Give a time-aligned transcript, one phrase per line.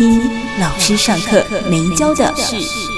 [0.00, 0.18] 一
[0.58, 2.89] 老师上课没教的事。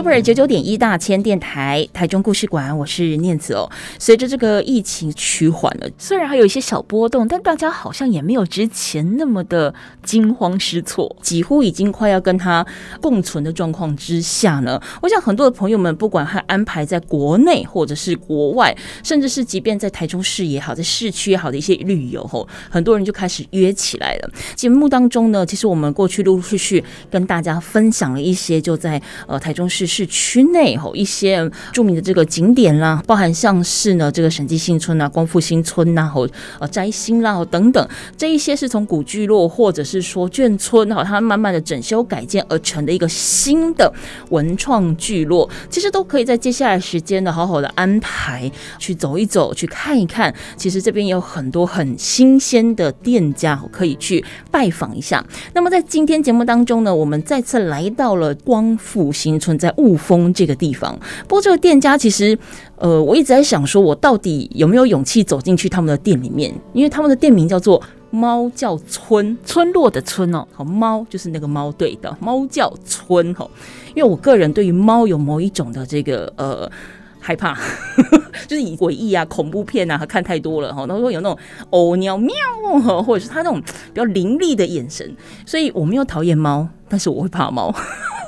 [0.00, 3.70] Super 九九点一大千电台台中故事馆，我是念慈哦。
[3.98, 12.66] 随着这个疫情趋缓了，虽然还有一些小波动，但大家好像也没有之前那么的惊慌失措，几乎已经快要跟它
[13.02, 14.80] 共存的状况之下呢。
[15.02, 24.30] 我想很多的朋友们，不管还安排在国内或者是国外，甚至是即便在台中市也好，在市区也好的一些旅游吼，很多人就开始约起来了。
[24.54, 29.89] 节目当中呢，其实我们过去陆陆续续跟大家分享了一些，就在呃台中市。
[29.90, 36.28] 市区内吼一些著名的这个景点啦，包含像是呢这个审计新村啊、光复新村呐、啊、吼
[36.60, 43.92] 呃摘星啦等等，这一些是从古聚落或者是说眷村哈，它慢慢的整修改建而成的一个新的
[44.28, 50.32] 文创聚落，其实都可以在接下来时间呢好好的安排去走一走，去看一看。
[50.56, 55.24] 其实这边有很多很新鲜的店家可以去拜访一下。
[55.54, 62.38] 那么在今天节目当中呢，我们再次来到了光复新村，在雾峰这个地方，不过这个店家其实，
[62.76, 66.54] 呃，我一直在想，说我到底有没有勇气走进去他们的店里面？
[66.74, 73.48] 因为他们的店名叫做“猫叫村”，村落的村哦，好，猫就是那个猫，对的，猫叫村哈。
[73.94, 76.70] 因为我个人对于猫有某一种的这个呃
[77.18, 77.56] 害怕，
[78.46, 81.38] 就是以诡异啊、恐怖片啊看太多了哈，然后会有那种
[81.70, 85.08] 哦喵喵，或者是他那种比较凌厉的眼神，
[85.44, 87.74] 所以我没有讨厌猫，但是我会怕猫。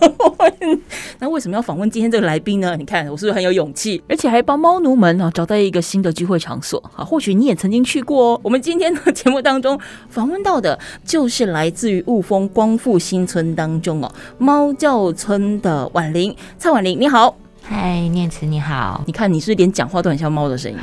[1.18, 2.76] 那为什么要访问今天这个来宾呢？
[2.76, 7.04] 你看我是不是很有勇气，而且还帮猫奴们啊找到一个新的聚会场所啊？
[7.04, 8.40] 或许你也曾经去过哦。
[8.42, 9.78] 我们今天的节目当中
[10.08, 17.41] 访问到的，就是来自于雾峰光复新村当中哦，猫叫村的婉玲，蔡婉玲，你好。
[17.72, 19.02] 嗨，念慈你好。
[19.06, 20.78] 你看你是连讲话都很像猫的声音？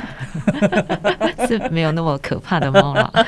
[1.46, 3.08] 是没有那么可怕的猫了。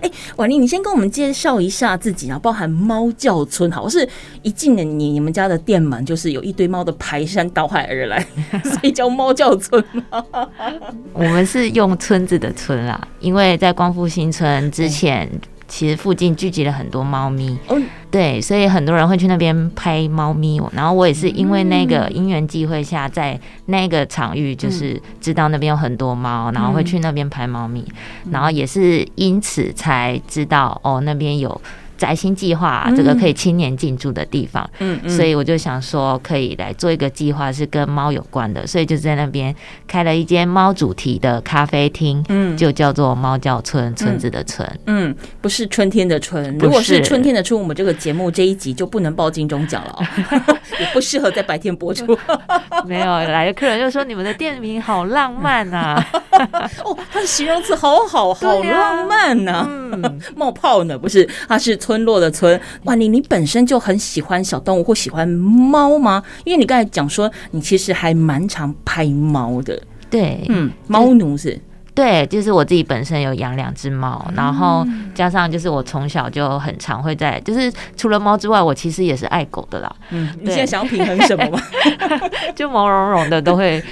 [0.00, 3.68] 哎，婉玲，你先跟我们介绍一下自己啊，包含猫叫村。
[3.72, 4.08] 好，我是
[4.42, 8.24] 一进了你你们家的店门，就是有一堆猫的排山倒海而来，
[8.62, 10.24] 所以叫猫叫村吗？
[11.12, 15.28] 我们是用村子的村啦，因为在光复新村之前。
[15.70, 17.58] 其实附近聚集了很多猫咪，
[18.10, 20.60] 对，所以很多人会去那边拍猫咪。
[20.72, 27.84] 然后我也是因为那个因缘际会下，在那个场域就是知道那边有很多猫，然后会去那边拍猫咪，
[28.30, 31.60] 然后也是因此才知道哦，那边有。
[31.98, 39.54] 宅心计划，这个可以青年进驻的地方，嗯，所以我就想说，可以来做一个计划，是跟猫有关的，所以就在那边
[39.88, 49.98] 开了一间猫主题的咖啡厅，嗯，就叫做猫叫村，村子的村，嗯，不是春天的春，如果是春天的春，我们这个节目这一集就不能报金钟奖了，
[50.78, 52.16] 也不适合在白天播出。
[52.86, 56.06] 没有来的客人就说你们的店名好浪漫啊，
[56.84, 61.76] 哦，他的形容词好好，好浪漫呐，嗯，冒泡呢，不是，他是。
[61.88, 66.22] 村落的村，哇，你你本身就很喜欢小动物或喜欢猫吗？
[66.44, 71.58] 因为你刚才讲说你其实还蛮常拍猫的，对，嗯，猫奴是。
[71.98, 74.86] 对，就是我自己本身有养两只猫，然后
[75.16, 79.96] 加上就是我从小就很常会在，就是除了猫之外，我其实也是爱狗的啦。
[80.10, 81.60] 嗯，你现在想要平衡什么吗？
[82.54, 83.82] 就毛茸茸的都会，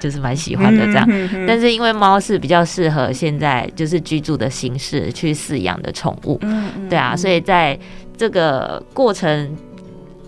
[0.00, 1.06] 就是蛮喜欢的这样。
[1.46, 6.40] 但是因为猫是比较适合现在就是居住的形式去饲养的宠物，
[6.88, 7.78] 对啊，所以在
[8.16, 9.54] 这个过程。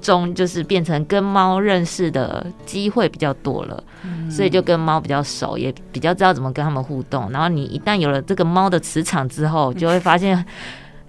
[0.08, 3.84] 中就是变成跟猫认识的机会比较多了，
[4.30, 7.30] 所以就跟猫比较熟，也比较知道怎么跟他们互动。
[7.30, 10.44] 然后你一旦有了这个猫的磁场之后，就会发现。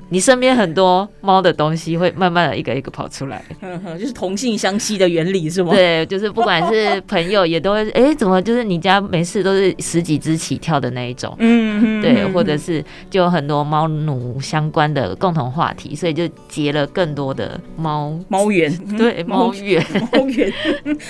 [0.09, 3.43] 你身边很多猫的东西会慢慢的一个一个跑出来，
[3.99, 5.71] 就是同性相吸的原理是吗？
[5.73, 18.17] 对， 就是不管是朋友也都会，哎、欸，怎么就是你家没事都是十几只起跳的那一种，嗯，对，或者是就有很多猫奴相关的共同话题，所以就结了更多的猫。
[18.27, 19.85] 猫缘， 对，猫缘。
[20.11, 20.51] 猫缘，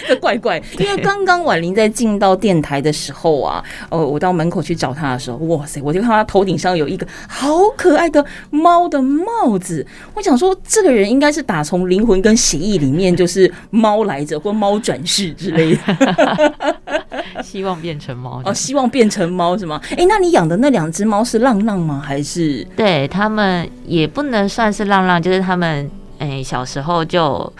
[0.07, 0.61] 这怪怪。
[0.77, 16.75] 因为刚刚婉玲在进到电台的时候啊，哦，我到门口去找他的时候，哇塞，我就看到他头顶上有一个好可爱的猫的帽子，我想说，这个人应该是打从灵魂跟血液里面就是猫来着，或猫转世之类的。
[17.43, 19.79] 希望变成猫哦，希望变成猫是吗？
[19.91, 22.01] 哎、欸，那你养的那两只猫是浪浪吗？
[22.05, 22.65] 还是？
[22.75, 27.53] 对，他们也不能算是浪浪，就是他们哎、欸、小时候就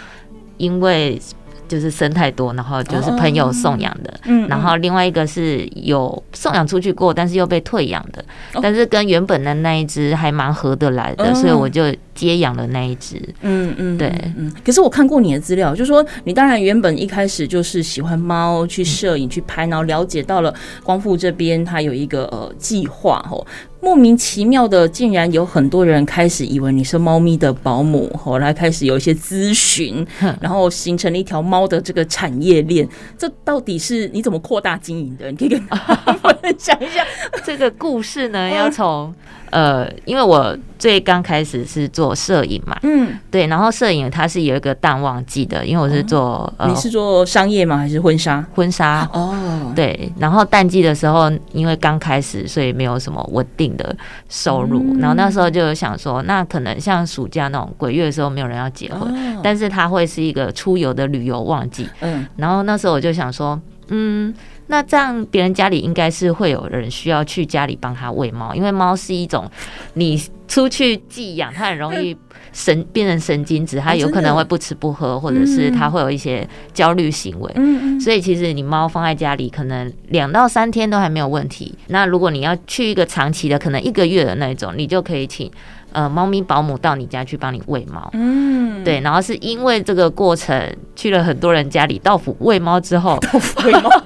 [0.58, 1.22] 因为。
[1.70, 8.26] 就是生太多，然后就是朋友送养的，嗯，然后另外一个是有送养出去过，但是又被退养的，
[8.62, 14.52] 但是跟原本的那一只还蛮合得来的，所以我就接养了那一只，嗯嗯，对，嗯。
[14.66, 23.46] 可是我看过你的资料，就是说你当然原本一开始就是喜欢猫，去摄影去拍，然后了解到了光复这边它有一个呃计划哦。
[23.82, 30.06] 莫名其妙的，竟然有很多人开始以为你是猫咪的保姆，后来开始有一些咨询，
[30.42, 32.88] 然后形成了一条猫的这个产业链。
[33.18, 35.32] 这到底是你怎么扩大经营的？
[35.32, 37.06] 你可以跟我分享一下
[37.44, 38.50] 这个故事呢？
[38.50, 39.14] 要从。
[39.52, 47.78] 呃，因为我最刚开始是做摄影嘛，嗯，对，然后摄影它是有一个淡旺季的，因为我是做，哦呃、你是做商业吗？
[47.78, 48.46] 还是婚纱？
[48.54, 53.96] 婚纱哦，对，然后淡季的时候，因为刚开始，所以没有什么稳定的
[54.30, 64.34] 收入，嗯、然后那时候就想说，那可能像暑假那种鬼月的时候，没有人要结婚，哦、但是它会是一个出游的旅游旺季，嗯，然后那时候我就想说，嗯。
[64.72, 69.50] 那这样，别人家里应该是会有人需要去家里帮他喂猫，因为猫是一种
[69.96, 70.16] 你
[70.48, 72.16] 出去寄养，它很容易
[72.52, 77.52] 神变成神经质，它有可能会不吃不喝，或者是它会有一些焦虑行为。
[77.56, 81.78] 嗯，所以其实你猫放在家里，可能两到三天都还没有问题。
[81.88, 85.50] 那如果你要去一个长期的，可能一个月的那种，你就可以请
[85.92, 88.10] 呃猫咪保姆到你家去帮你喂猫。
[88.14, 89.00] 嗯，对。
[89.02, 93.90] 然后是因为这个过程去了很多人家里到府喂猫之后，到府喂猫。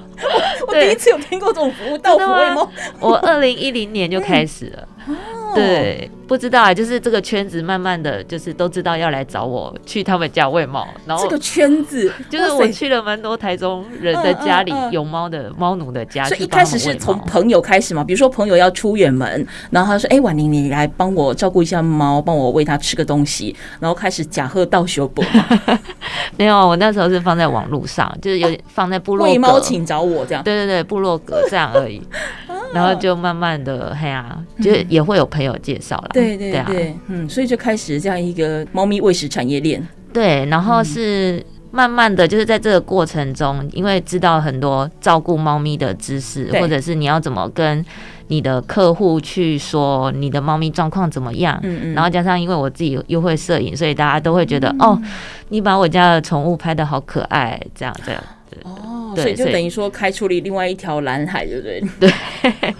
[0.66, 2.70] 我第一次有听过这种服务，到府喂猫。
[3.00, 4.88] 我二零一零年就开始了。
[5.54, 23.54] 对，不知道啊，就是这个圈子慢慢的就是都知道要来找我去他们家喂猫，然后这个圈子 就是我去了蛮多台中人的家里有猫的猫奴的家，所以一开始是从朋友开始嘛，比如说朋友要出远门，然后他说：“哎，婉玲，你来帮我照顾一下猫，帮我喂它吃个东西。
[23.80, 25.24] ”然后开始假贺道修博。
[26.36, 30.42] 没有，我那时候是放在网络上，就是有点放在部落格，喂猫请找我这样。
[30.42, 32.02] 对对对，部落格这样而已。
[32.72, 36.08] 然后就慢慢的，嘿呀，就是也会有朋友介绍了。
[36.24, 39.86] 对对对，嗯，所以就开始这样一个猫咪喂食产业链。
[40.12, 47.84] 对，然后是慢慢的就是在这个过程中，因为知道很多照顾猫咪的知识，或者是你要怎么跟
[48.28, 51.58] 你的客户去说你的猫咪状况怎么样。
[51.62, 51.94] 嗯嗯。
[51.94, 54.96] 然后加上因为我自己又会摄影，所以大家都会觉得哦，
[55.48, 58.22] 你把我家的宠物拍的好可爱，这样这样。
[58.62, 61.82] 哦，所以就等于说开出了另外一条蓝海，对不对？
[61.98, 62.12] 对。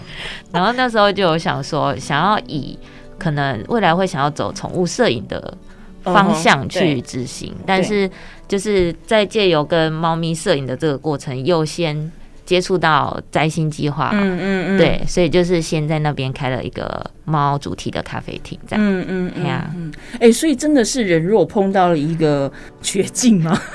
[0.53, 2.79] 然后那时候就有想说，想要以
[3.17, 5.57] 可能未来会想要走宠物摄影的
[6.03, 8.09] 方向去执行，但是
[8.47, 12.11] 就是在借由跟猫咪摄影的这个过程，又先
[12.45, 22.51] 接触到摘星计划，嗯嗯嗯，对，所以就是先在那边开了一个猫主题的咖啡厅，这样，嗯嗯嗯，哎、嗯欸，所以真的是人若碰到了一个
[22.81, 23.59] 绝境吗？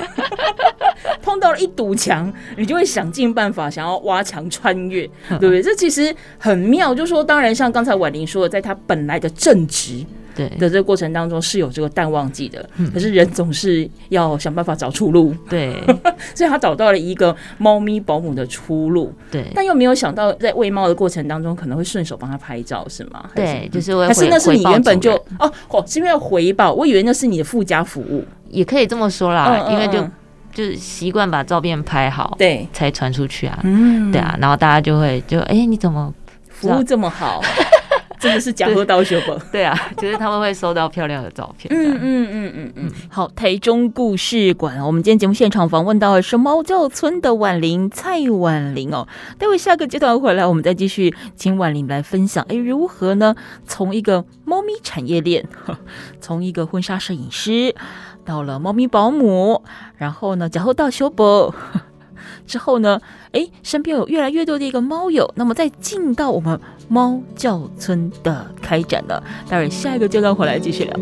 [1.23, 5.07] 碰到了一堵墙，你就会想尽办法想要挖墙穿越，
[5.39, 5.63] 对不对？
[5.63, 6.95] 这其实很妙。
[6.95, 10.49] 就是说，当然像刚才婉玲说的，在他本来的正职对。
[10.50, 15.75] 的这个过程当中是有这个淡旺季的，可是人总是要想办法找出路，对，
[16.35, 23.25] 所以他找到了一个猫咪保姆的出路，对，但又没有想到在喂猫的过程当中可能会顺手帮他拍照，是吗？
[23.35, 30.07] 对，就是还是那是你原本就哦哦，是因为回报，我以为那是你的附加服务，也可以这么说啦，因为就。
[30.52, 33.57] 就是习惯把照片拍好，对，才传出去啊。
[33.62, 36.12] 嗯，对啊，然后大家就会就哎、欸，你怎么
[36.49, 37.40] 服务这么好？
[38.21, 39.35] 真的是假货到手不？
[39.50, 41.75] 对啊，就是他们会收到漂亮的照片。
[41.75, 42.91] 嗯嗯嗯嗯嗯。
[43.09, 49.09] 好，台中故事馆，我们今天节目现场访问到的是猫叫村的婉玲蔡婉玲哦。
[49.39, 53.35] 待会下个阶段回来，我们再继续请婉玲来分享，哎，如何呢？
[53.67, 55.49] 从一个猫咪产业链，
[56.21, 57.75] 从一个婚纱摄影师。
[58.23, 59.62] 到了猫咪保姆，
[59.97, 61.53] 然后呢，假后到修博
[62.47, 63.00] 之后呢，
[63.33, 66.61] 哎，身边有越来越多的一个猫友，那么再进到我们
[66.92, 69.23] 猫叫村的开展了。
[69.49, 70.97] 待会下一个阶段回来继续聊。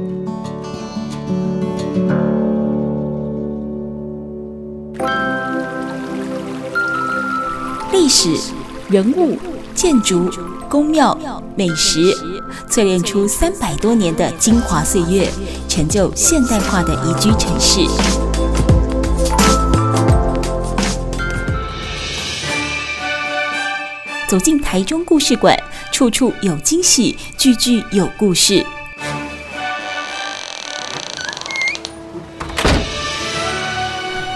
[7.90, 8.28] 历史、
[8.90, 9.38] 人物、
[9.75, 10.30] 建筑、
[10.68, 11.18] 宫庙、
[11.57, 12.14] 美食。
[12.68, 15.26] 淬炼出三百多年的精华岁月，
[15.68, 17.80] 成就现代化的宜居城市。
[24.28, 25.59] 走进台中故事馆，
[25.99, 28.64] 处处有惊喜，句句有故事。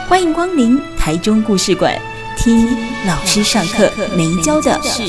[0.08, 1.96] 欢迎光临台中故事馆。
[2.36, 2.66] 听
[3.06, 5.04] 老师上课没教的事。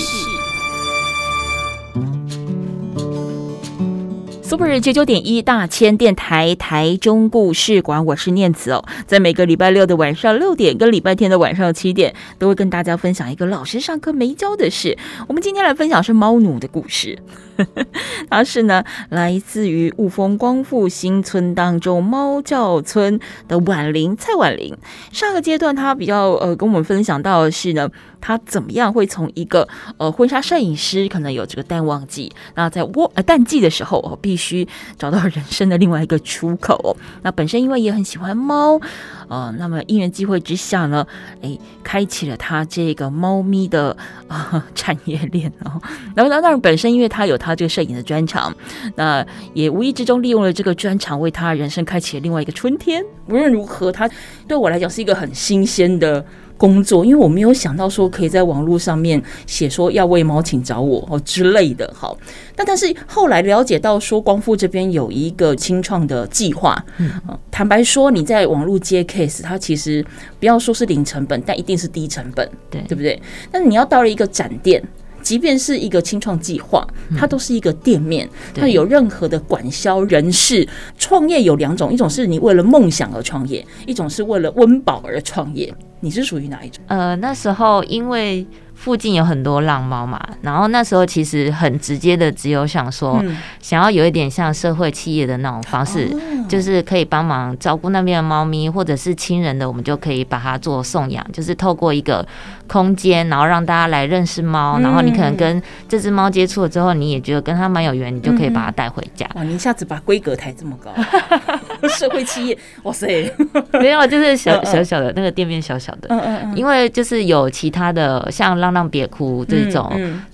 [4.53, 14.95] Super 九九点一大千电台台中故事馆，我是念慈哦，在每个礼拜六的晚上六点跟礼拜天的晚上七点，都会跟大家分享一个老师上课没教的事。
[15.27, 17.17] 我们今天来分享是猫奴的故事，
[18.29, 24.75] 他是呢来自于雾峰光复新村当中猫叫村的婉玲蔡婉玲。
[25.11, 27.89] 上个阶段，他比较呃跟我们分享到的是呢。
[28.25, 29.67] 他怎么样会从一个
[29.97, 34.65] 呃婚纱摄影师，可能有这个淡旺季，那在窝呃淡季的时候，哦，必须
[34.97, 36.95] 找到人生的另外一个出口。
[37.23, 38.79] 那本身因为也很喜欢猫，
[39.27, 41.05] 呃，那么因缘际会之下呢，
[41.41, 43.91] 哎，开启了他这个猫咪的
[44.29, 45.81] 啊、呃、产业链哦。
[46.15, 48.55] 然后当然本身因为他有他这个摄影的专长，
[48.95, 53.03] 那也无意之中利用了这个专长，为他人生开启了另外一个春天。
[53.27, 54.09] 无论如何，他
[54.47, 56.25] 对我来讲是一个很新鲜的。
[56.55, 61.91] 工作，因为我没有想到说可以在网络上面写说要喂猫请找我哦之类的。
[61.93, 62.15] 好，
[62.55, 67.11] 但但是后来了解到说光复这边有一个清创的计划，嗯，
[67.51, 70.05] 坦白说你在网络接 case，它其实
[70.39, 73.21] 不要说是零成本，但一定是低成本，对对不对？
[73.51, 74.81] 但是你要到了一个展店。
[75.23, 76.85] 即便是一个清创计划，
[77.17, 80.67] 它都是一个店面，它有任何的管销人士。
[80.99, 85.73] 创业有两种，一种是你为了梦想而创业，一种是为了温饱而创业。
[86.01, 86.83] 你是属于哪一种？
[86.87, 88.45] 呃，那时候因为。
[88.83, 93.23] 附近有很多浪猫嘛，然后那时候其实很直接的，只有想说，
[93.61, 96.13] 想要有一点像社会企业的那种方式，
[96.49, 102.27] 就是可以帮忙照顾那边的猫咪，或者是亲人的，我们就可以把它做送养，就是透过一个
[102.67, 109.25] 空间，然后让大家来认识猫，然后你可能跟这只猫接触了之后，你也觉得跟它蛮有缘，你就可以把它带回家。
[109.35, 110.91] 哇，你一下子把规格抬这么高，
[111.87, 113.33] 社会企业，哇塞，
[113.79, 116.09] 没有，就是小小小的那个店面，小小的，
[116.53, 118.72] 因为就是有其他的像浪。
[118.73, 119.91] 让别哭这种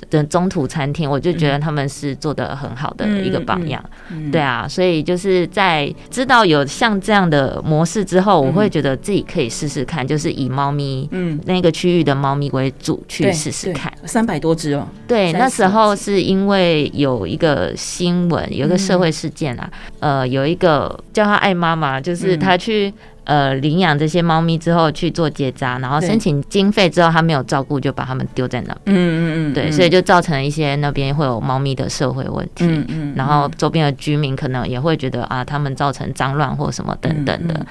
[0.09, 3.83] 的中途餐厅，我就觉得他们是做的很好的一个榜样。
[4.31, 13.93] 对啊，所以就是在知道有像这样的模式之后，我会觉得自己可以试试看，就是以猫咪嗯那个区域的猫咪为主去试试看。
[14.05, 14.87] 三百多只哦。
[15.07, 19.69] 对，那时候是因为有一个新闻，有一个社会事件啊，
[19.99, 22.93] 呃，有一个叫他爱妈妈，就是他去。
[23.29, 28.97] 呃，领养这些猫咪之后去做结扎，然后申请经费之后，他没有照顾，就把他们丢在那边。
[28.97, 32.65] 嗯嗯嗯，对，所以就造成了一些那边会有猫咪的社会问题。
[32.65, 37.63] 嗯嗯，然后周边的居民可能也会觉得啊，他们造成脏乱或什么等等的。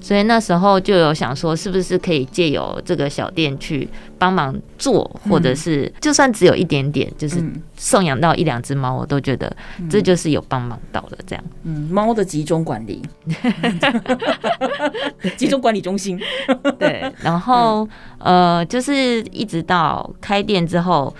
[0.00, 3.86] 所以那时候就有想说，是不是可以借由这个小店去
[4.18, 7.44] 帮忙做，或者是就算只有一点点，就是
[7.76, 9.54] 送养到一两只猫，我都觉得
[9.90, 11.44] 这就是有帮忙到了这样。
[11.64, 13.02] 嗯，猫的集中管理。
[15.36, 16.20] 集中管理中心，
[16.78, 21.14] 对，然后呃，就是一直到开店之后，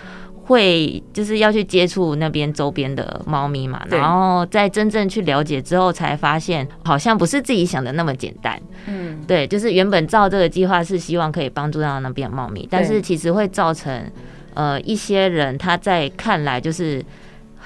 [0.45, 8.61] 会就是要去接触那边周边的猫咪嘛，然后在真正去了解之后，才发现好像不是自己想的那么简单。
[8.87, 14.11] 嗯，对，就是原本照这个计划是希望可以帮助到那边的猫咪，但是其实会造成
[14.55, 17.05] 呃一些人他在看来就是。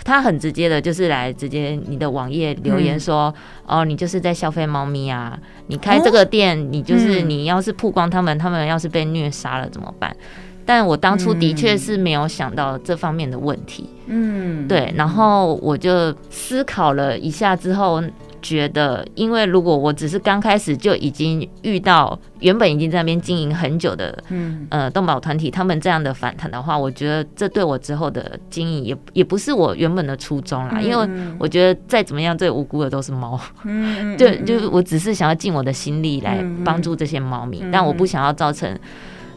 [0.06, 3.34] 他很直接的，就是来直接你的网页留言说，
[3.66, 5.36] 嗯、哦，你就是在消费猫咪啊！
[5.66, 10.16] 你开这个店，哦、你就是你要是曝光他们，嗯、他们要是被虐杀了怎么办？
[10.64, 13.90] 但我当初的确是没有想到这方面的问题。
[14.06, 18.00] 嗯，对，然后我就思考了一下之后。
[18.42, 30.80] 觉得，因为如果我只是刚开始就已经遇到原本已经在那边经营很久的，嗯，呃，动保团体他们这样的反弹的话，我觉得这对我之后的经营也也不是我原本的初衷啦。
[30.80, 38.78] 因为我觉得再怎么样，最无辜的都是猫，嗯，就是我只是想要尽我的心力来帮助这些猫咪，但我不想要造成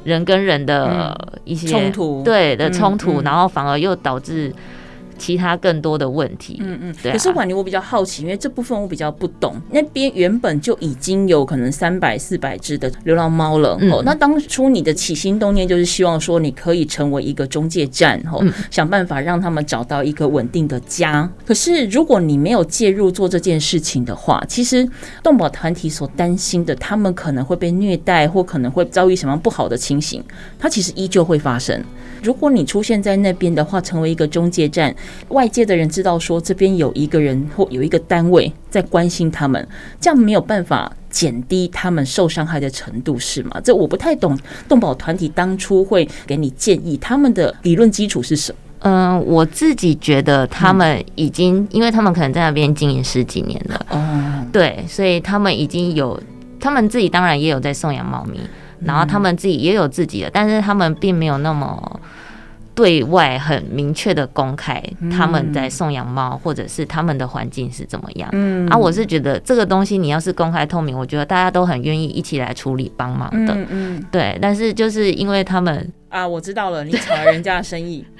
[0.03, 1.15] 人跟人的
[1.45, 4.53] 一些冲突，对的冲突，然后反而又导致。
[5.19, 7.11] 其他更多的问题，嗯嗯，对。
[7.11, 9.55] 可是婉玲，我比较好奇，因为这部分我比较不懂。
[9.71, 14.01] 那边原本就已经有可能三百、四百只的流浪猫了，哦。
[14.05, 21.29] 那当初你的起心动念就是希望说，你可以成为一个中介站，哦，想办法让他们找到一个稳定的家。
[21.45, 24.87] 可是如果你没有介入做这件事情的话，其实
[25.21, 30.23] 动保团体所担心的，他们可能会被虐待，或可能会遭遇什么不好的情形，
[30.57, 31.83] 它其实依旧会发生。
[32.23, 34.95] 如果你出现在那边的话，成为一个中介站。
[35.29, 39.67] 外界的人知道说，这边有一个人或有一个单位在关心他们，
[39.99, 43.59] 这样没有办法减低他们受伤害的程度，是吗？
[43.63, 44.37] 这我不太懂。
[44.67, 48.57] 动保团体当初会给你建议，他们的理论基础是什么？
[48.81, 56.21] 嗯，我自己觉得他们已经，因为他们可能在那边经营十几年了，哦，对，所以他们已经有，
[56.59, 58.39] 他们自己当然也有在送养猫咪。
[58.81, 61.99] 然后他们自己也有自己的，但是他们并没有那么。
[62.79, 64.81] 对外很明确的公开
[65.11, 68.29] 他们在送养猫，或者是他们的环境是怎么样。
[68.31, 73.53] 嗯，啊，我是觉得这个东西你要是公开透明，我觉得大家都很愿意一起来处理帮忙的。
[73.53, 74.39] 嗯嗯，对。
[74.41, 78.05] 但是就是因为他们啊，我知道了，你抢了人家的生意。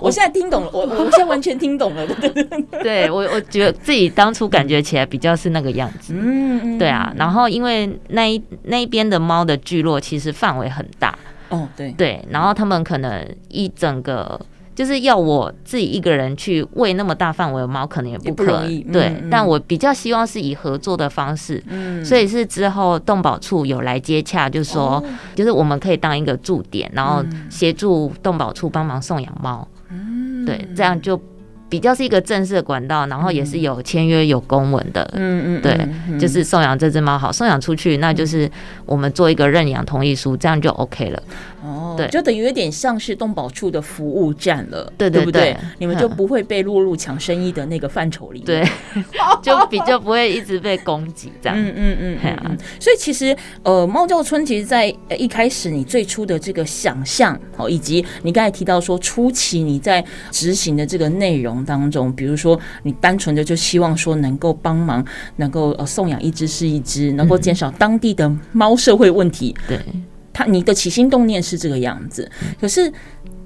[0.00, 2.06] 我现在听懂了，我我现在完全听懂了。
[2.80, 6.14] 对，我我觉得自己当初感觉起来比较是那个样子。
[6.16, 7.12] 嗯，对啊。
[7.16, 11.18] 然后因为那一那一边的猫的聚落其实范围很大。
[11.50, 11.92] 哦，对。
[11.92, 14.40] 对，然后他们可能一整个
[14.74, 18.72] 就是要我自己一个人去喂那么大范围的猫，可能也不可能。
[18.72, 31.20] 嗯、对，嗯、但我比较希望是以合作的方式，嗯，所以是之后动保处有来接洽，就是说，哦、就是我们可以当一个驻点，然后协助动保处帮忙送养猫，嗯，对，这样就。
[31.68, 38.50] 比较是一个正式的管道，然后也是有签约、有公文的，嗯嗯，对，就是送养这只猫好，送养出去，那就是
[38.86, 41.22] 我们做一个认养同意书，这样就 OK 了。
[41.62, 45.54] 哦，对，就等于有点像是动保处的服务站了，对对不对？
[45.78, 48.46] 你们就不会被落入抢生意的那个范畴里面，
[48.94, 49.02] 对，
[49.42, 51.58] 就比较不会一直被攻击这样。
[51.58, 54.86] 嗯嗯嗯，嗯，所以其实呃，猫叫村其实，在
[55.18, 61.57] 一开始你最初的这个想象哦，以及你刚才提到说初期你在执行的这个内容。
[61.64, 65.04] 当中，比如说你单纯的就希望说能够帮忙，
[65.36, 69.54] 能够呃送养一只是一只，能够减少当地的猫社会问题。
[69.66, 69.78] 对，
[70.32, 72.92] 他你的起心动念是这个样子，可是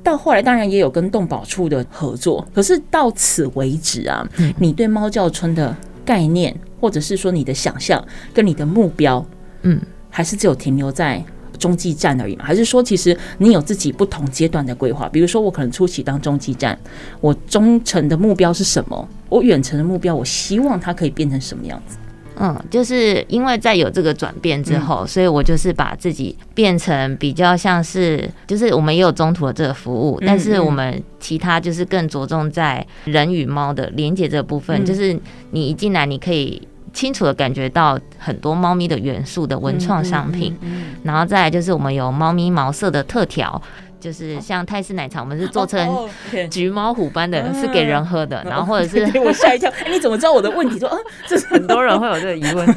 [0.03, 4.27] 到后来当然也有跟动保处的合作，可是到此为止啊，
[4.59, 8.05] 你对猫叫村的概念，或者是说你的想象
[8.35, 9.25] 跟你的目标，
[9.63, 11.23] 嗯，还是只有停留在。
[11.63, 15.09] 中继站而已嘛，还是说其实你有自己不同阶段的规划？
[15.09, 16.77] 比如说我可能初期当中继站，
[17.21, 19.09] 我中程的目标是什么？
[19.29, 21.97] 我远程的目标，我希望它可以变成什么样子？
[22.37, 35.17] 嗯，就是因为在有这个转变之后，嗯、所以我就是把自己变成比较像是，就是我们也有中途的这个服务，嗯、但是我们其他就是更着重在人与猫的连接这部分，嗯、就是
[35.53, 36.61] 你一进来你可以。
[36.93, 40.57] 清楚的感觉到很多猫咪的元素的文创商品，
[41.03, 43.61] 然后再来就是我们有猫咪毛色的特调，
[43.99, 46.09] 就是像泰式奶茶，我们是做成
[46.51, 50.79] 橘猫虎斑的，是给人喝的，然后或者 是我吓一跳，哎你怎么知道我的问题？
[50.79, 52.77] 说啊，这是 很多人会有这个疑问，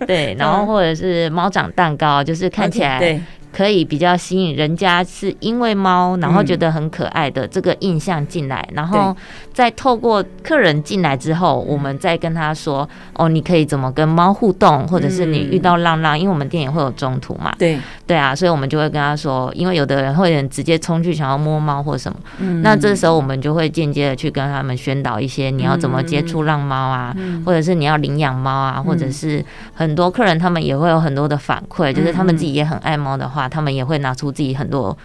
[0.06, 3.20] 对，然后或者是猫掌蛋糕，就是看起来。
[3.58, 9.16] 可以比较吸引人家，是因为猫，然后觉得很可爱的这个印象进来，然后
[9.52, 17.76] 再透过客人进来之后，我们再跟他说，哦，你可以怎么跟猫互动，或者是你遇到浪浪，因为我们店也会有中途嘛，对。
[18.06, 22.18] 对啊，所以我们就会跟他说，因为有的人会直接冲去想要摸猫或什么，
[22.62, 29.44] 那这时候我们就会间接的去跟他们宣导一些你要怎么接触浪猫啊，或者是你要领养猫啊，或者是
[29.74, 33.47] 很多客人他们也会有很多的反馈，就是他们自己也很爱猫的话。
[33.48, 34.96] 他们也会拿出自己很多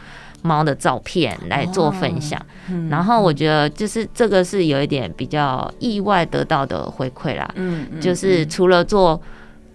[0.41, 2.39] 猫的照片来做分享，
[2.89, 7.49] 然后我觉得就是这个是有一点比较意外得到的回馈啦。
[7.55, 9.21] 嗯，就是除了做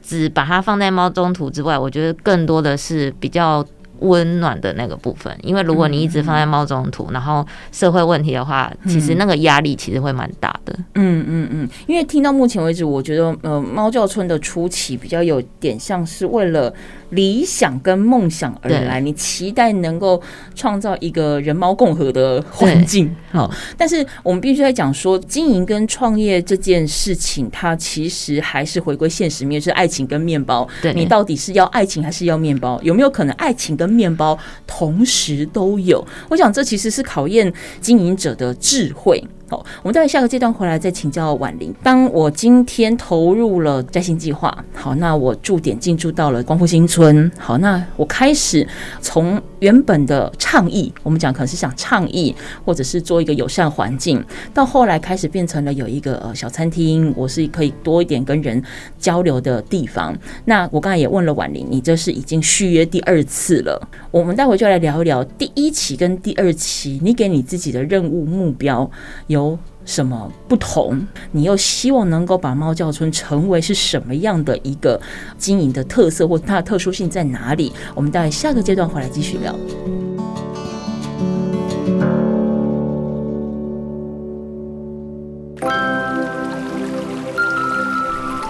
[0.03, 3.65] 只把它放在猫中途之外，我觉得更多的是比较。
[4.01, 10.73] 温暖的那个部分，因为如果你一直放在猫中途，嗯、然后社会问题的话，嗯、其实那个压力其实会蛮大的。
[10.95, 16.73] 嗯嗯嗯，因为听到目前为止，我觉得呃，猫叫村的初期比较有点像是为了
[17.11, 20.21] 理想跟梦想而来，你期待能够
[20.55, 23.14] 创造一个人猫共和的环境。
[23.31, 30.68] 好，但是我们必须在讲说，经营跟创业这件事情，它其实还是回归现实面，是爱情跟面包。
[30.83, 32.81] 对，你到底是要爱情还是要面包？
[32.83, 39.23] 有没有可能爱情跟面包同时都有，我想这其实是考验经营者的智慧。
[39.51, 41.75] 好，我们待会下个阶段回来再请教婉玲。
[41.83, 48.69] 当我今天投入了摘星计划，好，那我驻点进驻到了光复新村，好，那我开始
[49.01, 58.63] 从原本的倡议，我们讲可能是想倡议，或者是做一个友善环境，到后来开始变成了有一个呃小餐厅，我是可以多一点跟人
[58.99, 60.15] 交流的地方。
[60.45, 68.89] 那我刚才也问了婉玲，你这是已经续约第二次了，我们待会就来聊一聊第一期跟第二期，你给你自己的任务目标
[69.29, 69.38] 有。
[69.38, 71.07] 有什么不同？
[71.31, 75.01] 你又希望能够把猫叫村成为是什么样的一个
[75.38, 77.72] 经营的特色，或它的特殊性在哪里？
[77.94, 79.55] 我们待下个阶段回来继续聊。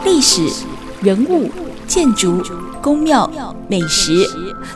[0.04, 0.48] 历史、
[1.02, 1.50] 人物、
[1.86, 2.42] 建筑、
[2.82, 3.30] 宫庙、
[3.68, 4.26] 美食，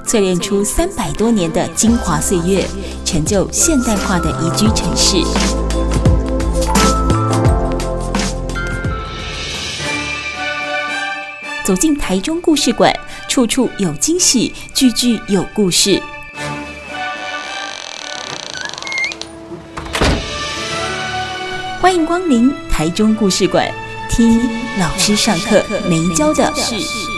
[0.07, 2.65] 淬炼出三百多年的精华岁月，
[3.03, 5.62] 成就现代化的宜居城市。
[11.65, 12.93] 走进台中故事馆，
[13.29, 16.03] 处处有惊喜，句句有故事。
[21.81, 23.73] 欢迎光临台中故事馆，
[24.11, 24.41] 听
[24.81, 27.12] 老师上课没教的事。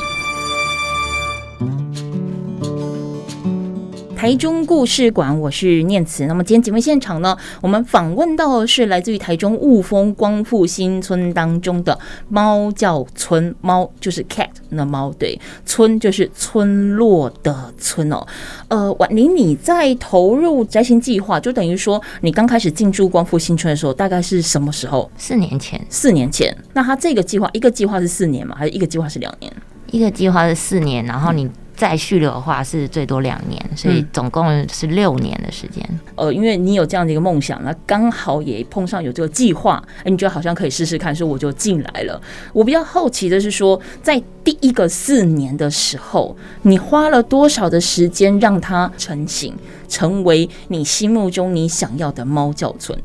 [4.25, 6.25] 台中故事馆，我是念慈。
[6.25, 11.99] 那么今天节目现场呢，我们访问到的是来自于台中雾峰光复新村当中的
[12.31, 18.27] 猫叫村，猫就是 cat 那猫，对，村就是村落的村哦。
[18.69, 25.11] 呃，婉玲，你在投入摘星计划，就等于说你刚开始进驻光复新村的时候，大概是什么时候？
[25.19, 25.79] 四年前。
[25.91, 28.57] 四年前，那他这个计划，一个计划是四年吗？
[28.59, 29.53] 还是一个计划是两年？
[29.91, 31.47] 一个计划是四年，然后你。
[31.77, 35.83] 再续留的话是最多两年，所以总共是六年的时间。
[36.15, 42.21] 呃，因为你有这样的一个梦想，那刚好也碰上有这个计划，哎，你觉得好像可以试试看，所以我就进来了。
[42.53, 49.55] 我比较好奇的是说，在第一个四年的时候，你花了多少的时间让它成型，
[49.89, 52.97] 成为你心目中你想要的猫叫村？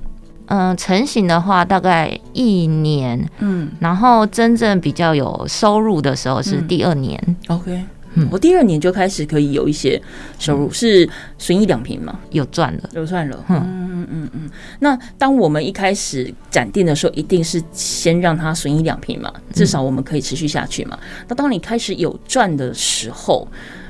[0.46, 7.20] 嗯、呃，成型的话大概一年，嗯，然后真正比较有收入的时候是第二年。
[7.26, 7.84] 嗯、OK。
[8.15, 10.02] 嗯，我第二年就开始可以有一些
[10.39, 12.19] 收入，是损益两平嘛？
[12.32, 13.45] 有赚了，有赚了。
[13.50, 14.50] 嗯嗯嗯嗯。
[14.80, 20.98] 那当我们一开始展店的时候，一定是先让它损益两平嘛，至少我们可以持续下去嘛。
[21.28, 23.48] 那当你开始有赚的时候，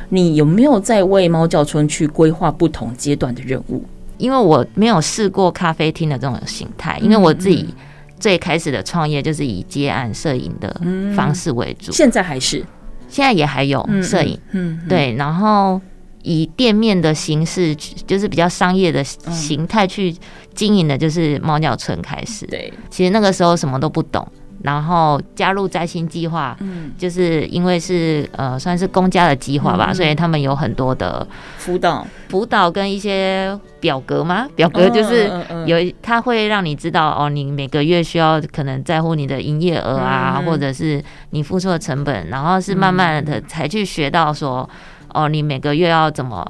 [0.09, 3.83] 你有没有在为猫叫村去规划不同阶段的任务？
[4.17, 7.73] 因为我没有试过咖啡厅的这种形态，因为我自己
[8.19, 10.81] 最开始的创业就是以接案摄影的
[11.15, 12.61] 方式为主，现在还是。
[13.09, 15.81] 现在也还有摄影，嗯，对，然后
[16.21, 20.15] 以店面的形式，就是比较商业的形态去
[20.53, 22.45] 经营的，就是猫尿村开始。
[22.45, 24.25] 对，其实那个时候什么都不懂。
[24.63, 31.25] 然后加入摘星计划，嗯，就是因为是呃算是公家的计划吧，嗯，所以他们有很多的
[31.57, 34.47] 辅导、辅导跟一些表格吗？
[34.55, 35.31] 表格就是
[35.65, 44.69] 有，他会让你知道哦，你每个月需要可能在乎你的营业额啊，或者是你付出的成本，然后是慢慢的才去学到说
[45.13, 46.45] 哦，你每个月要怎么。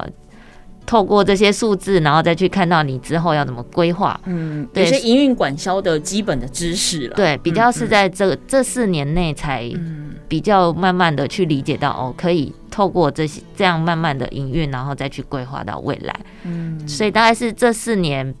[0.90, 7.14] 透过这些数字，然后再去看到你之后要怎么规划，嗯，有些营运管销的基本的知识了。
[7.14, 9.70] 对，比较是在这这四年内才
[10.26, 16.12] 比较慢慢的去理解到，哦，可以透过这些这样慢慢的营运，然后再去规划到未来。
[16.42, 18.34] 嗯，所以大概是这四年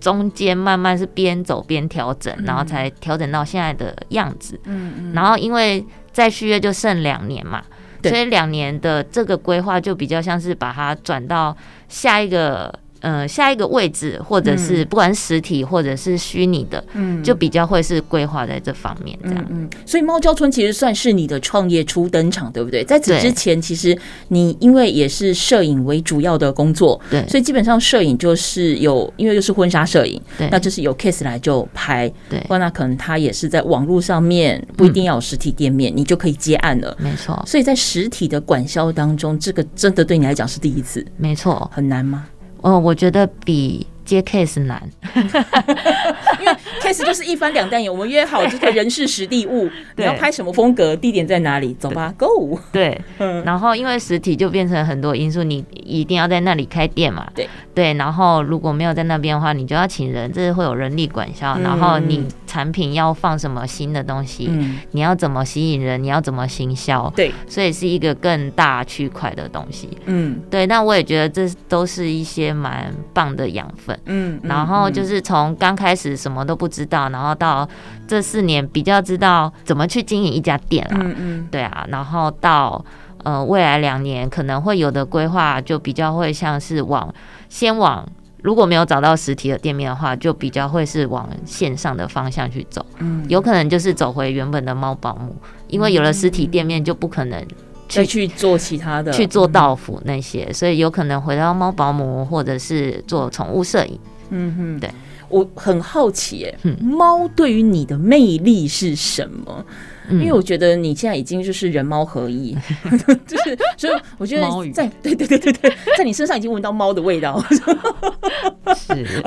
[0.00, 4.58] 中间慢慢是边走边调整，然后才调整到现在的样子。
[4.64, 7.62] 嗯嗯，然后因为再续约就剩两年嘛。
[8.02, 11.56] 所以两年的这个规划就比较像是把它转到
[11.88, 12.72] 下一个。
[13.00, 19.44] 呃，下一个位置，或者是不管实体或者是虚拟的，嗯，就比较会是规划在这方面这样。
[19.48, 22.84] 嗯，嗯，所以猫叫村其实算是你的创业初登场，对不对？
[22.84, 23.96] 在此之前，其实
[24.28, 37.42] 你因为也是摄影为主要的工作，对，所以基本上摄影就是有，因为又是婚纱摄影，对，那就是有 case 来就拍，对，或那可能他也是在网络上面，不一定要有实体店面，嗯，你就可以接案了，没错。
[37.46, 42.26] 所以在实体的管销当中，这个真的对你来讲是第一次，没错，很难吗？
[42.62, 44.82] 哦，我觉得比接 case 难，
[45.14, 52.58] 因为 case 就是一翻两瞪眼，我们约好这个人事实地物， 你要拍什么风格，地点在哪里，走吧，Go。
[52.72, 53.00] 对，
[53.44, 57.48] 然后因为实体就变成很多因素，你一定要在那里开店嘛，对
[57.80, 64.50] 对，然后如果没有在那边的话，你就要请人，这是会有人力管销，然后你产品要放什么新的东西，
[64.90, 73.98] 你要怎么吸引人，你要怎么行销，对，所以是一个更大区块的东西，嗯，对，那我也觉得这都是一些蛮棒的养分。
[74.04, 77.66] 嗯，然后就是从刚开始什么都不知道，然后到
[78.06, 80.98] 这四年比较知道怎么去经营一家店了。
[81.00, 82.84] 嗯嗯，对啊，然后到
[83.24, 87.14] 呃未来两年可能会有的规划，就比较会像是往
[87.50, 88.10] 先往
[88.42, 92.86] 如果没有找到实体的店面的话，就比较会是往线上的方向去走。
[93.00, 95.36] 嗯，有可能就是走回原本的猫保姆，
[95.68, 97.46] 因为有了实体店面就不可能。
[97.86, 103.98] 再去做其他的，去做到府那些，所以有可能回到猫保姆，或者是做宠物摄影。
[104.28, 104.88] 嗯哼，对，
[105.28, 109.66] 我很好奇，哎，猫对于你的魅力是什么？
[110.12, 112.56] 因为我觉得你现在已经就是人猫合一，
[113.26, 117.42] 就是所以我觉得在对对对对对，在你身上已经闻到猫的味道，
[118.76, 119.22] 是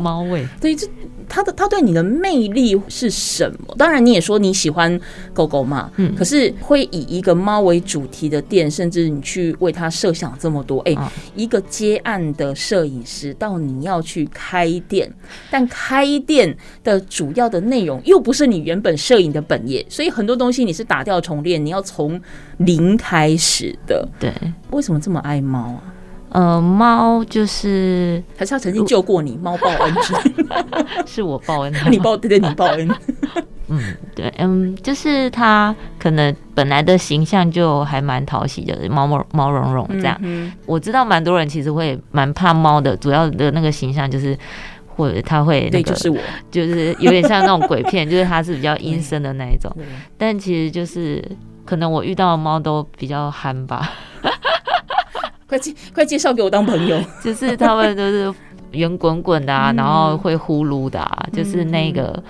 [0.00, 0.46] 猫味。
[0.60, 0.86] 对，这
[1.30, 3.74] 它的他对你的魅力是什么？
[3.78, 5.00] 当然你也说你喜欢
[5.32, 15.08] 狗狗嘛，嗯，可是会以一个猫为主题的店，甚至你去为它设想这么多，哎、欸，一个接案的摄影师到你要去开店，
[15.52, 22.20] 但开店的主要的内容又不是你原本摄影的本业，所以很多东西你是打掉重练，你要从
[22.58, 24.08] 零开始的。
[24.18, 24.32] 对，
[24.72, 25.94] 为什么这么爱猫啊？
[26.30, 29.94] 呃，猫就是还是他曾经救过你，猫报恩
[31.06, 32.88] 是我报恩， 你报对对，你报恩。
[33.72, 40.18] 嗯，对，嗯，就是它可能本来的形象就还蛮讨喜的，毛毛毛茸茸这样。
[40.22, 44.36] 嗯、我知道蛮多人其实会蛮怕猫的，主要的那个形象就是，
[44.96, 46.18] 或者他会那个，就是我，
[46.50, 49.72] 就是有点像那种鬼片，就是它是比较阴森的那一种。
[50.18, 51.24] 但其实就是
[51.64, 53.88] 可能我遇到的猫都比较憨吧。
[55.50, 58.32] 快介快介绍给我当朋友， 就是他们都是
[58.70, 62.22] 圆滚滚的啊，然后会呼噜的啊，就是那个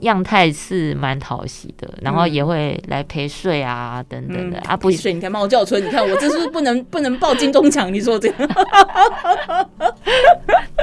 [0.00, 7.94] 样态是蛮讨喜的，然后也会来陪睡啊等等的啊，不睡，你看猫叫春，你看我这是不是不能 不能抱金钟奖？
[7.94, 8.36] 你说这样？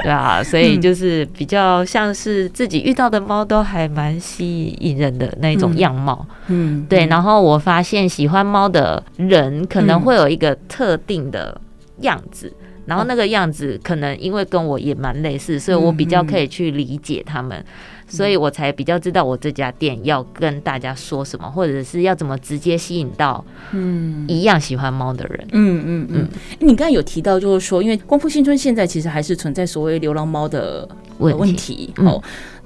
[0.02, 7.06] 对啊，所以就是比较像是自己遇到的猫都还蛮吸引人的那种样貌，嗯，对。
[7.06, 11.60] 然后我发现喜欢猫的人可能会有一个特定的。
[12.02, 12.52] 样子，
[12.86, 17.64] 然后那个样子可能因为跟我也蛮类似，所以我比较可以去理解他们，
[18.06, 24.24] 所以我才比较知道我这家店要跟大家说什么，或者是要怎么直接吸引到嗯。
[24.28, 25.46] 一样喜欢猫的人。
[25.52, 26.28] 嗯嗯嗯。
[26.60, 30.88] 你刚才有提到，就是说，因为光复新村现在其实还是存在所谓流浪猫的
[31.18, 32.22] 问题哦，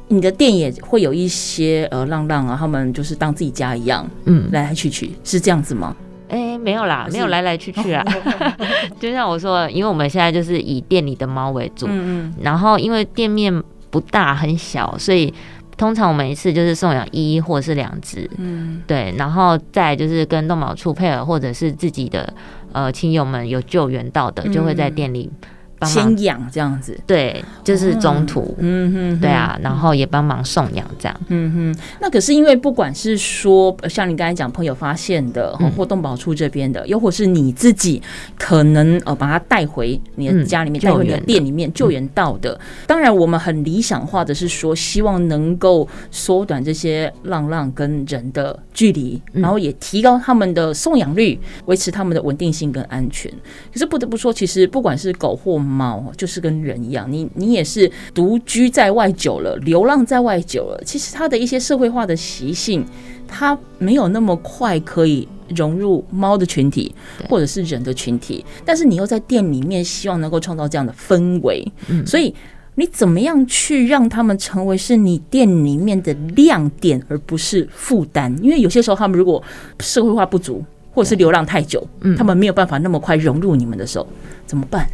[0.09, 5.95] 你的店也会有一些呃浪浪啊，他们就是当自己家一样，嗯，来来去去，是这样子吗？
[6.29, 8.05] 哎、欸，没有啦，没有来来去去啊。
[8.99, 15.33] 就像我说，因为我们现在就是以店里的猫为主，嗯嗯，然后因为店面不大很小，所以
[15.77, 22.33] 通常我们一次就是送养一或者是两只，嗯，对，然后再就是跟动保处配合，或者是自己的
[22.73, 25.31] 呃亲友们有救援到的，就会在店里。
[25.85, 31.83] 先养这样子，对，就是中途，嗯哼，对啊，然后也帮忙送养这样，嗯哼。
[32.01, 38.01] 那可是因为不管是说像你刚才讲朋友发现的，或动保处这边的，又或是你自己
[38.39, 42.59] 可能呃把它带回你的家里面，带回你的店里面救援到的。
[42.87, 53.31] 当然，我们很理想化的是说，希望能够缩短这些浪浪跟人的距离，然后也提高他们的送养率，维持他们的稳定性跟安全。
[53.73, 62.85] 可是不得不说，其实不管是狗或猫就是跟人一样，你你也是独居在外久了，流浪在外久了，其实它的一些社会化的习性，
[63.27, 66.95] 它没有那么快可以融入猫的群体
[67.29, 71.67] 或者是人的群体，但是你又在店里面希望能够创造这样的氛围，
[72.07, 72.35] 所以
[72.77, 78.37] 你怎么样去让他们成为是你店里面的亮点，而不是负担？
[78.43, 79.43] 因为有些时候他们如果
[79.81, 84.07] 社会化不足，或者是流浪太久，他们没有办法那么快融入你们的时候，
[84.47, 84.87] 怎么办？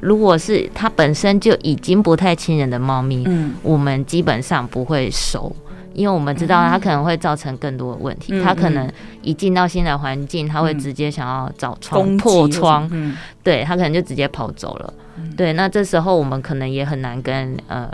[0.00, 5.54] 如果是它本身就已经不太亲人的猫咪，嗯，我们基本上不会收，
[5.94, 8.38] 因为我们知道它可能会造成更多的问题。
[8.42, 8.90] 它可能
[9.22, 12.90] 一进到新的环境，它会直接想要找窗破窗，
[13.42, 14.92] 对，它可能就直接跑走了。
[15.34, 17.90] 对，那这时候我们可能也很难跟呃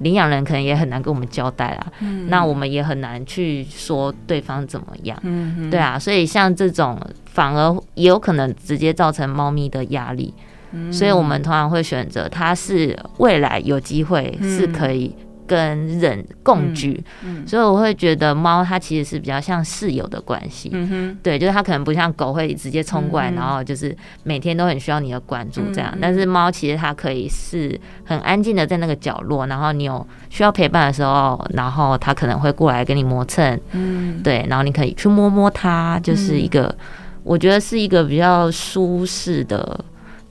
[0.00, 1.86] 领养人，可能也很难跟我们交代啊。
[2.28, 5.18] 那我们也很难去说对方怎么样。
[5.70, 10.34] 对啊，所以像这种反而也有可能直接造成猫咪的压力。
[10.92, 15.14] 所以，我们通常会选择它是未来有机会是可以
[15.46, 17.02] 跟人共居。
[17.46, 20.70] 所以，我会觉得猫它其实是比较像室友的关系。
[21.22, 25.96] 对，就是它可能不像狗会直接冲过来，然后就是每天都很需要你的关注这样。
[26.00, 33.60] 但是猫其实它可以是很安静的在那个角落，然后你有需要陪伴的时候，然后它可能会过来跟你磨蹭。
[33.72, 36.74] 嗯，对，然后你可以去摸摸它，就是一个
[37.22, 39.78] 我觉得是一个比较舒适的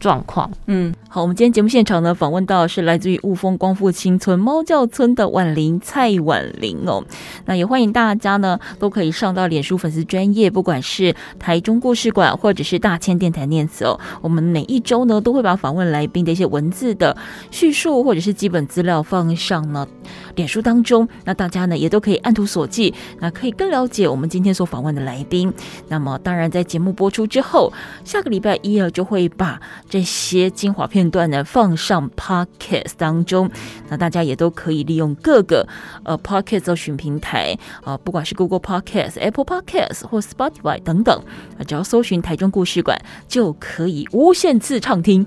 [0.05, 7.03] 状况，嗯，好，我们今天节目现场呢，访问到是来自于雾峰光复新村猫叫村的婉玲蔡婉玲哦，
[7.45, 17.17] 那也欢迎大家呢都可以上到脸书粉丝专页，不管是台中故事馆或者是大千电台念慈哦，我们每一周呢都会把访问来宾的一些文字的
[17.49, 19.87] 叙述或者是基本资料放上呢
[20.35, 25.51] 脸书当中，那大家呢也都可以按图索骥，那可以更了解我们今天所访问的来宾。
[25.87, 29.59] 那么当然在节目播出之后，下个礼拜一啊就会把。
[29.95, 33.49] 这些精华片段呢，放上 Podcast 当中，
[33.87, 35.65] 那大家也都可以利用各个
[36.03, 41.17] 呃 Podcast 搜寻平台啊、不管是 Google Podcast、Apple Podcast 或 Spotify 等等
[41.57, 45.25] 啊，只要搜寻台中故事馆，就可以无限次畅听。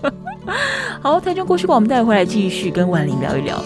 [1.00, 3.64] 好，台中故事馆，我们待会回来继续跟婉玲聊一聊。